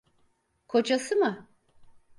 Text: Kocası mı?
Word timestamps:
Kocası 0.67 1.15
mı? 1.15 1.47